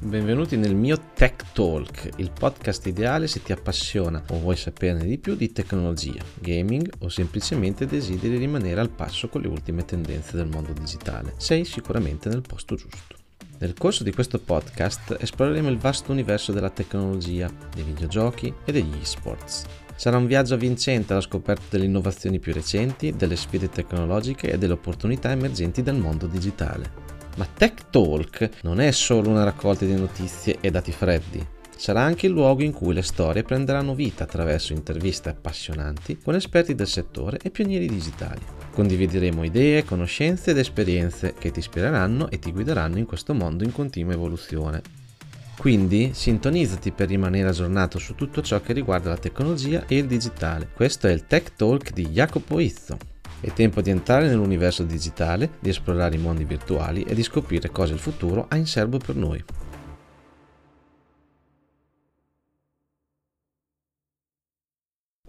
Benvenuti 0.00 0.56
nel 0.56 0.76
mio 0.76 0.96
Tech 1.12 1.52
Talk, 1.52 2.10
il 2.18 2.30
podcast 2.30 2.86
ideale 2.86 3.26
se 3.26 3.42
ti 3.42 3.50
appassiona 3.50 4.22
o 4.30 4.38
vuoi 4.38 4.54
saperne 4.54 5.04
di 5.04 5.18
più 5.18 5.34
di 5.34 5.50
tecnologia, 5.50 6.22
gaming 6.38 6.88
o 7.00 7.08
semplicemente 7.08 7.84
desideri 7.84 8.36
rimanere 8.36 8.78
al 8.78 8.90
passo 8.90 9.28
con 9.28 9.40
le 9.40 9.48
ultime 9.48 9.84
tendenze 9.84 10.36
del 10.36 10.46
mondo 10.46 10.72
digitale. 10.72 11.34
Sei 11.36 11.64
sicuramente 11.64 12.28
nel 12.28 12.42
posto 12.42 12.76
giusto. 12.76 13.16
Nel 13.58 13.74
corso 13.74 14.04
di 14.04 14.12
questo 14.12 14.38
podcast 14.38 15.16
esploreremo 15.18 15.68
il 15.68 15.78
vasto 15.78 16.12
universo 16.12 16.52
della 16.52 16.70
tecnologia, 16.70 17.50
dei 17.74 17.82
videogiochi 17.82 18.54
e 18.64 18.70
degli 18.70 18.98
esports. 19.02 19.64
Sarà 19.96 20.16
un 20.16 20.26
viaggio 20.26 20.54
avvincente 20.54 21.12
alla 21.12 21.22
scoperta 21.22 21.64
delle 21.70 21.86
innovazioni 21.86 22.38
più 22.38 22.52
recenti, 22.52 23.16
delle 23.16 23.34
sfide 23.34 23.68
tecnologiche 23.68 24.52
e 24.52 24.58
delle 24.58 24.74
opportunità 24.74 25.32
emergenti 25.32 25.82
del 25.82 25.96
mondo 25.96 26.28
digitale. 26.28 27.17
Ma 27.38 27.46
Tech 27.46 27.90
Talk 27.90 28.50
non 28.62 28.80
è 28.80 28.90
solo 28.90 29.28
una 29.30 29.44
raccolta 29.44 29.84
di 29.84 29.94
notizie 29.94 30.58
e 30.60 30.72
dati 30.72 30.90
freddi. 30.90 31.46
Sarà 31.76 32.00
anche 32.00 32.26
il 32.26 32.32
luogo 32.32 32.64
in 32.64 32.72
cui 32.72 32.92
le 32.92 33.02
storie 33.02 33.44
prenderanno 33.44 33.94
vita 33.94 34.24
attraverso 34.24 34.72
interviste 34.72 35.28
appassionanti 35.28 36.18
con 36.18 36.34
esperti 36.34 36.74
del 36.74 36.88
settore 36.88 37.38
e 37.40 37.50
pionieri 37.50 37.86
digitali. 37.86 38.40
Condivideremo 38.72 39.44
idee, 39.44 39.84
conoscenze 39.84 40.50
ed 40.50 40.58
esperienze 40.58 41.34
che 41.38 41.52
ti 41.52 41.60
ispireranno 41.60 42.28
e 42.28 42.40
ti 42.40 42.50
guideranno 42.50 42.98
in 42.98 43.06
questo 43.06 43.34
mondo 43.34 43.62
in 43.62 43.70
continua 43.70 44.14
evoluzione. 44.14 44.82
Quindi 45.56 46.10
sintonizzati 46.14 46.90
per 46.90 47.06
rimanere 47.06 47.50
aggiornato 47.50 48.00
su 48.00 48.16
tutto 48.16 48.42
ciò 48.42 48.60
che 48.60 48.72
riguarda 48.72 49.10
la 49.10 49.16
tecnologia 49.16 49.86
e 49.86 49.98
il 49.98 50.06
digitale. 50.06 50.70
Questo 50.74 51.06
è 51.06 51.12
il 51.12 51.28
Tech 51.28 51.54
Talk 51.54 51.92
di 51.92 52.08
Jacopo 52.08 52.58
Izzo. 52.58 53.17
È 53.40 53.52
tempo 53.52 53.80
di 53.80 53.90
entrare 53.90 54.26
nell'universo 54.26 54.82
digitale, 54.82 55.50
di 55.60 55.68
esplorare 55.68 56.16
i 56.16 56.18
mondi 56.18 56.44
virtuali 56.44 57.02
e 57.04 57.14
di 57.14 57.22
scoprire 57.22 57.70
cosa 57.70 57.92
il 57.92 58.00
futuro 58.00 58.46
ha 58.48 58.56
in 58.56 58.66
serbo 58.66 58.98
per 58.98 59.14
noi. 59.14 59.44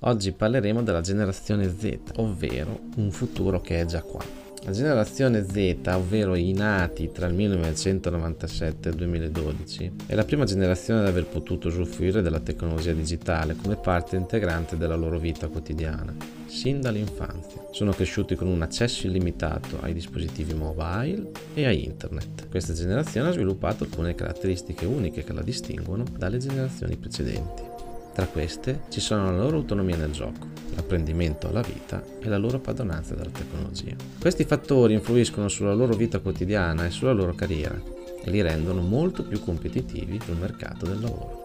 Oggi 0.00 0.30
parleremo 0.30 0.84
della 0.84 1.00
generazione 1.00 1.68
Z, 1.68 2.12
ovvero 2.16 2.78
un 2.94 3.10
futuro 3.10 3.60
che 3.60 3.80
è 3.80 3.84
già 3.86 4.02
qua. 4.02 4.45
La 4.66 4.72
generazione 4.72 5.46
Z, 5.48 5.76
ovvero 5.94 6.34
i 6.34 6.52
nati 6.52 7.12
tra 7.12 7.28
il 7.28 7.34
1997 7.34 8.88
e 8.88 8.90
il 8.90 8.96
2012, 8.96 9.92
è 10.06 10.14
la 10.16 10.24
prima 10.24 10.44
generazione 10.44 10.98
ad 10.98 11.06
aver 11.06 11.24
potuto 11.26 11.68
usufruire 11.68 12.20
della 12.20 12.40
tecnologia 12.40 12.92
digitale 12.92 13.54
come 13.54 13.76
parte 13.76 14.16
integrante 14.16 14.76
della 14.76 14.96
loro 14.96 15.20
vita 15.20 15.46
quotidiana, 15.46 16.12
sin 16.46 16.80
dall'infanzia. 16.80 17.68
Sono 17.70 17.92
cresciuti 17.92 18.34
con 18.34 18.48
un 18.48 18.60
accesso 18.60 19.06
illimitato 19.06 19.78
ai 19.82 19.92
dispositivi 19.92 20.54
mobile 20.54 21.30
e 21.54 21.64
a 21.64 21.70
internet. 21.70 22.48
Questa 22.48 22.72
generazione 22.72 23.28
ha 23.28 23.32
sviluppato 23.32 23.84
alcune 23.84 24.16
caratteristiche 24.16 24.84
uniche 24.84 25.22
che 25.22 25.32
la 25.32 25.42
distinguono 25.42 26.02
dalle 26.18 26.38
generazioni 26.38 26.96
precedenti. 26.96 27.75
Tra 28.16 28.24
queste 28.28 28.84
ci 28.88 29.00
sono 29.00 29.26
la 29.26 29.36
loro 29.36 29.58
autonomia 29.58 29.98
nel 29.98 30.10
gioco, 30.10 30.46
l'apprendimento 30.74 31.48
alla 31.48 31.60
vita 31.60 32.02
e 32.18 32.30
la 32.30 32.38
loro 32.38 32.58
padronanza 32.58 33.14
della 33.14 33.28
tecnologia. 33.28 33.94
Questi 34.18 34.44
fattori 34.44 34.94
influiscono 34.94 35.48
sulla 35.48 35.74
loro 35.74 35.94
vita 35.94 36.20
quotidiana 36.20 36.86
e 36.86 36.90
sulla 36.90 37.12
loro 37.12 37.34
carriera 37.34 37.78
e 38.24 38.30
li 38.30 38.40
rendono 38.40 38.80
molto 38.80 39.22
più 39.22 39.38
competitivi 39.40 40.18
sul 40.24 40.38
mercato 40.38 40.86
del 40.86 40.98
lavoro. 40.98 41.35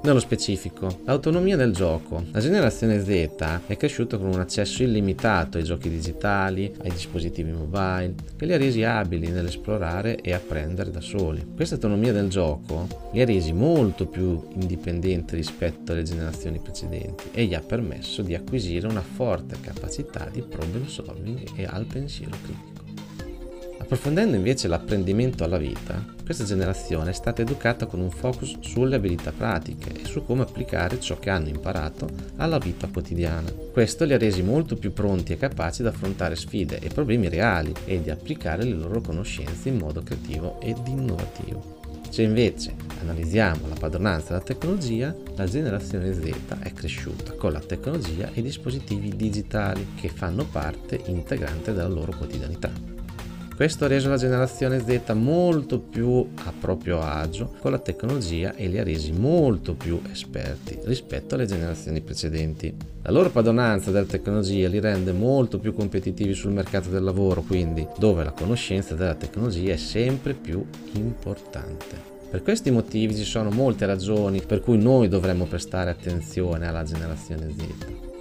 Nello 0.00 0.20
specifico, 0.20 1.00
l'autonomia 1.04 1.56
del 1.56 1.72
gioco. 1.72 2.24
La 2.30 2.38
generazione 2.38 3.04
Z 3.04 3.64
è 3.66 3.76
cresciuta 3.76 4.16
con 4.16 4.28
un 4.28 4.38
accesso 4.38 4.84
illimitato 4.84 5.58
ai 5.58 5.64
giochi 5.64 5.90
digitali, 5.90 6.72
ai 6.82 6.90
dispositivi 6.90 7.50
mobile, 7.50 8.14
che 8.36 8.46
li 8.46 8.52
ha 8.52 8.56
resi 8.56 8.84
abili 8.84 9.28
nell'esplorare 9.28 10.20
e 10.20 10.32
apprendere 10.32 10.92
da 10.92 11.00
soli. 11.00 11.44
Questa 11.52 11.74
autonomia 11.74 12.12
del 12.12 12.28
gioco 12.28 12.86
li 13.12 13.20
ha 13.20 13.24
resi 13.24 13.52
molto 13.52 14.06
più 14.06 14.40
indipendenti 14.54 15.34
rispetto 15.34 15.90
alle 15.90 16.04
generazioni 16.04 16.60
precedenti 16.60 17.30
e 17.32 17.44
gli 17.46 17.54
ha 17.54 17.60
permesso 17.60 18.22
di 18.22 18.36
acquisire 18.36 18.86
una 18.86 19.02
forte 19.02 19.56
capacità 19.60 20.28
di 20.32 20.42
problem 20.42 20.86
solving 20.86 21.42
e 21.56 21.64
al 21.64 21.86
pensiero 21.86 22.36
critico. 22.40 22.77
Approfondendo 23.90 24.36
invece 24.36 24.68
l'apprendimento 24.68 25.44
alla 25.44 25.56
vita, 25.56 26.04
questa 26.22 26.44
generazione 26.44 27.08
è 27.08 27.14
stata 27.14 27.40
educata 27.40 27.86
con 27.86 28.00
un 28.00 28.10
focus 28.10 28.58
sulle 28.60 28.96
abilità 28.96 29.32
pratiche 29.32 30.02
e 30.02 30.04
su 30.04 30.26
come 30.26 30.42
applicare 30.42 31.00
ciò 31.00 31.18
che 31.18 31.30
hanno 31.30 31.48
imparato 31.48 32.06
alla 32.36 32.58
vita 32.58 32.86
quotidiana. 32.88 33.50
Questo 33.72 34.04
li 34.04 34.12
ha 34.12 34.18
resi 34.18 34.42
molto 34.42 34.76
più 34.76 34.92
pronti 34.92 35.32
e 35.32 35.38
capaci 35.38 35.80
di 35.80 35.88
affrontare 35.88 36.36
sfide 36.36 36.80
e 36.80 36.90
problemi 36.90 37.30
reali 37.30 37.72
e 37.86 38.02
di 38.02 38.10
applicare 38.10 38.62
le 38.64 38.74
loro 38.74 39.00
conoscenze 39.00 39.70
in 39.70 39.78
modo 39.78 40.02
creativo 40.02 40.60
ed 40.60 40.86
innovativo. 40.86 41.80
Se 42.10 42.20
invece 42.20 42.74
analizziamo 43.00 43.68
la 43.68 43.76
padronanza 43.80 44.34
della 44.34 44.44
tecnologia, 44.44 45.16
la 45.34 45.46
generazione 45.46 46.12
Z 46.12 46.30
è 46.60 46.74
cresciuta 46.74 47.32
con 47.32 47.52
la 47.52 47.60
tecnologia 47.60 48.28
e 48.34 48.40
i 48.40 48.42
dispositivi 48.42 49.16
digitali 49.16 49.94
che 49.94 50.10
fanno 50.10 50.44
parte 50.44 51.00
integrante 51.06 51.72
della 51.72 51.88
loro 51.88 52.14
quotidianità. 52.14 52.97
Questo 53.58 53.86
ha 53.86 53.88
reso 53.88 54.08
la 54.08 54.16
generazione 54.16 54.78
Z 54.78 55.10
molto 55.14 55.80
più 55.80 56.24
a 56.44 56.52
proprio 56.56 57.00
agio 57.00 57.56
con 57.58 57.72
la 57.72 57.80
tecnologia 57.80 58.54
e 58.54 58.68
li 58.68 58.78
ha 58.78 58.84
resi 58.84 59.10
molto 59.10 59.74
più 59.74 60.00
esperti 60.12 60.78
rispetto 60.84 61.34
alle 61.34 61.44
generazioni 61.44 62.00
precedenti. 62.00 62.72
La 63.02 63.10
loro 63.10 63.30
padronanza 63.30 63.90
della 63.90 64.06
tecnologia 64.06 64.68
li 64.68 64.78
rende 64.78 65.10
molto 65.10 65.58
più 65.58 65.74
competitivi 65.74 66.34
sul 66.34 66.52
mercato 66.52 66.88
del 66.88 67.02
lavoro, 67.02 67.42
quindi 67.42 67.84
dove 67.98 68.22
la 68.22 68.30
conoscenza 68.30 68.94
della 68.94 69.16
tecnologia 69.16 69.72
è 69.72 69.76
sempre 69.76 70.34
più 70.34 70.64
importante. 70.92 72.00
Per 72.30 72.44
questi 72.44 72.70
motivi 72.70 73.16
ci 73.16 73.24
sono 73.24 73.50
molte 73.50 73.86
ragioni 73.86 74.40
per 74.40 74.60
cui 74.60 74.78
noi 74.80 75.08
dovremmo 75.08 75.46
prestare 75.46 75.90
attenzione 75.90 76.68
alla 76.68 76.84
generazione 76.84 77.52
Z. 77.58 77.64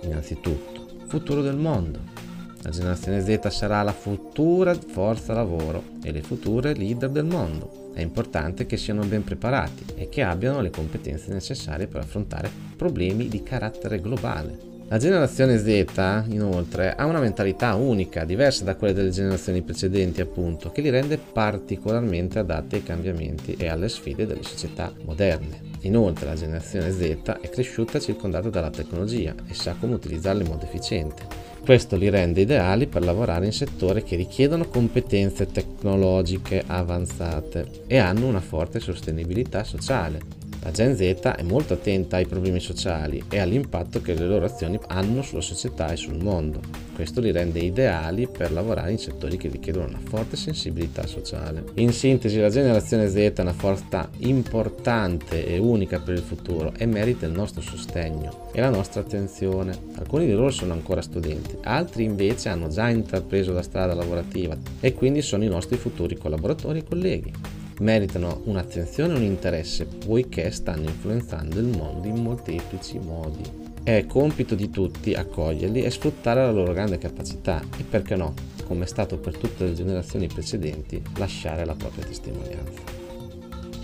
Innanzitutto, 0.01 1.05
futuro 1.05 1.43
del 1.43 1.57
mondo. 1.57 2.26
La 2.63 2.69
generazione 2.71 3.21
Z 3.21 3.47
sarà 3.47 3.81
la 3.83 3.93
futura 3.93 4.73
forza 4.73 5.33
lavoro 5.33 5.83
e 6.03 6.11
le 6.11 6.21
future 6.21 6.73
leader 6.73 7.09
del 7.09 7.25
mondo. 7.25 7.91
È 7.93 8.01
importante 8.01 8.65
che 8.65 8.77
siano 8.77 9.03
ben 9.05 9.23
preparati 9.23 9.85
e 9.95 10.09
che 10.09 10.23
abbiano 10.23 10.61
le 10.61 10.69
competenze 10.69 11.31
necessarie 11.31 11.87
per 11.87 12.01
affrontare 12.01 12.51
problemi 12.75 13.27
di 13.27 13.43
carattere 13.43 14.01
globale. 14.01 14.76
La 14.89 14.97
generazione 14.97 15.57
Z, 15.57 16.23
inoltre, 16.29 16.95
ha 16.95 17.05
una 17.05 17.19
mentalità 17.19 17.75
unica, 17.75 18.23
diversa 18.23 18.63
da 18.63 18.77
quelle 18.77 18.93
delle 18.93 19.09
generazioni 19.09 19.61
precedenti, 19.61 20.21
appunto, 20.21 20.71
che 20.71 20.79
li 20.79 20.89
rende 20.89 21.17
particolarmente 21.17 22.39
adatti 22.39 22.75
ai 22.75 22.83
cambiamenti 22.83 23.55
e 23.57 23.67
alle 23.67 23.89
sfide 23.89 24.25
delle 24.25 24.43
società 24.43 24.93
moderne. 25.03 25.59
Inoltre, 25.81 26.27
la 26.27 26.35
generazione 26.35 26.91
Z 26.91 27.01
è 27.41 27.49
cresciuta 27.49 27.99
circondata 27.99 28.49
dalla 28.49 28.69
tecnologia 28.69 29.35
e 29.45 29.53
sa 29.53 29.75
come 29.77 29.95
utilizzarla 29.95 30.43
in 30.43 30.49
modo 30.49 30.63
efficiente. 30.63 31.23
Questo 31.65 31.97
li 31.97 32.09
rende 32.09 32.39
ideali 32.39 32.87
per 32.87 33.03
lavorare 33.03 33.45
in 33.45 33.51
settori 33.51 34.03
che 34.03 34.15
richiedono 34.15 34.69
competenze 34.69 35.47
tecnologiche 35.47 36.63
avanzate 36.65 37.83
e 37.87 37.97
hanno 37.97 38.25
una 38.25 38.39
forte 38.39 38.79
sostenibilità 38.79 39.65
sociale. 39.65 40.46
La 40.67 40.73
Gen 40.73 40.97
Z 40.97 41.01
è 41.21 41.43
molto 41.43 41.75
attenta 41.75 42.17
ai 42.17 42.25
problemi 42.25 42.59
sociali 42.59 43.23
e 43.29 43.39
all'impatto 43.39 44.01
che 44.01 44.13
le 44.13 44.27
loro 44.27 44.43
azioni 44.43 44.77
hanno 44.87 45.21
sulla 45.21 45.39
società 45.39 45.93
e 45.93 45.95
sul 45.95 46.21
mondo. 46.21 46.59
Questo 46.93 47.21
li 47.21 47.31
rende 47.31 47.59
ideali 47.59 48.27
per 48.27 48.51
lavorare 48.51 48.91
in 48.91 48.97
settori 48.97 49.37
che 49.37 49.47
richiedono 49.47 49.87
una 49.87 50.01
forte 50.03 50.35
sensibilità 50.35 51.07
sociale. 51.07 51.63
In 51.75 51.93
sintesi, 51.93 52.37
la 52.37 52.49
generazione 52.49 53.07
Z 53.07 53.15
è 53.15 53.33
una 53.37 53.53
forza 53.53 54.09
importante 54.17 55.47
e 55.47 55.57
unica 55.57 56.01
per 56.01 56.15
il 56.15 56.21
futuro 56.21 56.73
e 56.77 56.85
merita 56.85 57.25
il 57.25 57.31
nostro 57.31 57.61
sostegno 57.61 58.49
e 58.51 58.59
la 58.59 58.69
nostra 58.69 58.99
attenzione. 58.99 59.73
Alcuni 59.95 60.25
di 60.25 60.33
loro 60.33 60.51
sono 60.51 60.73
ancora 60.73 61.01
studenti, 61.01 61.55
altri 61.63 62.03
invece 62.03 62.49
hanno 62.49 62.67
già 62.67 62.89
intrapreso 62.89 63.53
la 63.53 63.61
strada 63.61 63.93
lavorativa 63.93 64.57
e 64.81 64.93
quindi 64.93 65.21
sono 65.21 65.45
i 65.45 65.47
nostri 65.47 65.77
futuri 65.77 66.17
collaboratori 66.17 66.79
e 66.79 66.83
colleghi 66.83 67.56
meritano 67.79 68.41
un'attenzione 68.45 69.13
e 69.13 69.17
un 69.17 69.23
interesse 69.23 69.85
poiché 69.85 70.51
stanno 70.51 70.89
influenzando 70.89 71.59
il 71.59 71.67
mondo 71.67 72.07
in 72.07 72.21
molteplici 72.21 72.99
modi. 72.99 73.43
È 73.83 74.05
compito 74.05 74.55
di 74.55 74.69
tutti 74.69 75.13
accoglierli 75.13 75.83
e 75.83 75.89
sfruttare 75.89 76.41
la 76.41 76.51
loro 76.51 76.73
grande 76.73 76.97
capacità 76.97 77.63
e 77.77 77.83
perché 77.83 78.15
no, 78.15 78.33
come 78.65 78.83
è 78.83 78.87
stato 78.87 79.17
per 79.17 79.37
tutte 79.37 79.65
le 79.65 79.73
generazioni 79.73 80.27
precedenti, 80.27 81.01
lasciare 81.17 81.63
la 81.65 81.75
propria 81.75 82.05
testimonianza. 82.05 83.05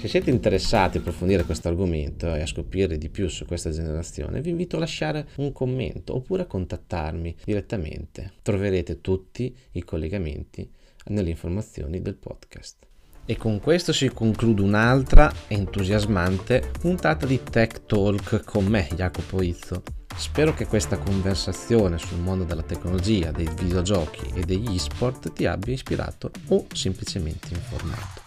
Se 0.04 0.10
siete 0.10 0.30
interessati 0.30 0.98
a 0.98 1.00
approfondire 1.00 1.46
questo 1.46 1.69
argomento 1.69 2.36
e 2.36 2.42
a 2.42 2.46
scoprire 2.46 2.98
di 2.98 3.07
più 3.07 3.30
su 3.30 3.46
questa 3.46 3.69
generazione, 3.69 4.42
vi 4.42 4.50
invito 4.50 4.75
a 4.75 4.80
lasciare 4.80 5.30
un 5.38 5.54
commento 5.54 6.13
oppure 6.13 6.42
a 6.42 6.48
contattarmi 6.48 7.38
direttamente. 7.46 8.34
Troverete 8.42 9.00
tutti 9.00 9.56
i 9.72 9.84
collegamenti 9.86 10.69
nelle 11.06 11.30
informazioni 11.30 12.01
del 12.01 12.16
podcast. 12.16 12.86
E 13.25 13.38
con 13.38 13.62
questo 13.62 13.94
si 13.94 14.10
conclude 14.10 14.62
un'altra 14.62 15.31
entusiasmante 15.48 16.72
puntata 16.78 17.25
di 17.25 17.42
Tech 17.42 17.86
Talk 17.86 18.44
con 18.44 18.66
me, 18.66 18.90
Jacopo 18.94 19.42
Izzo. 19.42 19.81
Spero 20.14 20.54
che 20.54 20.68
questa 20.68 20.98
conversazione 20.98 21.98
sul 21.98 22.20
mondo 22.20 22.44
della 22.44 22.64
tecnologia, 22.64 23.31
dei 23.31 23.50
videogiochi 23.56 24.30
e 24.34 24.42
degli 24.42 24.75
esport 24.75 25.31
ti 25.31 25.46
abbia 25.46 25.74
ispirato 25.74 26.31
o 26.50 26.66
semplicemente 26.74 27.54
informato. 27.54 28.22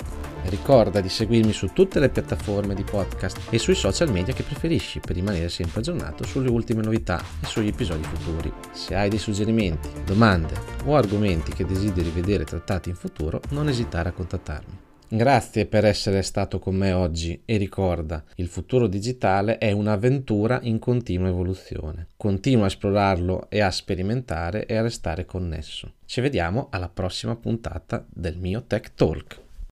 Ricorda 0.45 1.03
di 1.03 1.11
seguirmi 1.11 1.53
su 1.53 1.73
tutte 1.75 2.01
le 2.01 2.09
piattaforme 2.09 2.75
di 2.75 2.83
podcast 2.83 3.49
e 3.51 3.59
sui 3.59 3.75
social 3.75 4.11
media 4.11 4.33
che 4.33 4.45
preferisci 4.45 5.01
per 5.01 5.17
rimanere 5.17 5.51
sempre 5.51 5.81
aggiornato 5.81 6.25
sulle 6.25 6.49
ultime 6.49 6.83
novità 6.83 7.23
e 7.43 7.47
sugli 7.47 7.69
episodi 7.69 8.03
futuri. 8.03 8.51
Se 8.73 8.95
hai 8.95 9.11
dei 9.11 9.19
suggerimenti, 9.19 9.91
domande 10.07 10.55
o 10.87 10.97
argomenti 10.97 11.53
che 11.53 11.67
desideri 11.67 12.09
vedere 12.09 12.45
trattati 12.45 12.89
in 12.89 12.97
futuro, 12.97 13.43
non 13.51 13.69
esitare 13.69 14.09
a 14.09 14.13
contattarmi. 14.13 14.85
Grazie 15.09 15.67
per 15.67 15.85
essere 15.85 16.21
stato 16.23 16.59
con 16.59 16.75
me 16.75 16.93
oggi 16.93 17.41
e 17.45 17.59
ricorda, 17.59 18.25
il 18.37 18.49
futuro 18.49 18.89
digitale 18.89 19.59
è 19.59 19.71
un'avventura 19.71 20.59
in 20.63 20.81
continua 20.81 21.29
evoluzione. 21.29 22.09
Continua 22.17 22.65
a 22.65 22.67
esplorarlo 22.67 23.47
e 23.49 23.61
a 23.61 23.71
sperimentare 23.71 24.67
e 24.67 24.75
a 24.75 24.83
restare 24.83 25.25
connesso. 25.25 25.93
Ci 26.07 26.21
vediamo 26.21 26.67
alla 26.71 26.89
prossima 26.89 27.37
puntata 27.37 28.05
del 28.09 28.37
mio 28.37 28.65
Tech 28.67 28.95
Talk. 28.97 29.45